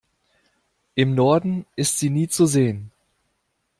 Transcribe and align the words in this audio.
Im 0.95 1.13
Norden 1.13 1.67
ist 1.75 1.99
sie 1.99 2.09
nie 2.09 2.27
zu 2.27 2.47
sehen. 2.47 2.89